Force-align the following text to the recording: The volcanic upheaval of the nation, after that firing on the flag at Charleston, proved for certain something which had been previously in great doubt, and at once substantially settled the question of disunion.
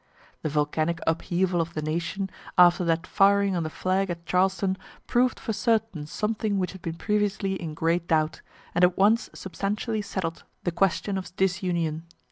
The 0.41 0.49
volcanic 0.49 0.99
upheaval 1.05 1.61
of 1.61 1.75
the 1.75 1.81
nation, 1.83 2.31
after 2.57 2.83
that 2.85 3.05
firing 3.05 3.55
on 3.55 3.61
the 3.61 3.69
flag 3.69 4.09
at 4.09 4.25
Charleston, 4.25 4.75
proved 5.05 5.39
for 5.39 5.53
certain 5.53 6.07
something 6.07 6.57
which 6.57 6.71
had 6.71 6.81
been 6.81 6.95
previously 6.95 7.53
in 7.53 7.75
great 7.75 8.07
doubt, 8.07 8.41
and 8.73 8.83
at 8.83 8.97
once 8.97 9.29
substantially 9.35 10.01
settled 10.01 10.43
the 10.63 10.71
question 10.71 11.19
of 11.19 11.35
disunion. 11.35 12.07